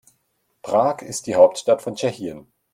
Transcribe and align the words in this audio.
Prag 0.63 1.03
ist 1.03 1.27
die 1.27 1.35
Hauptstadt 1.35 1.83
von 1.83 1.93
Tschechien. 1.93 2.51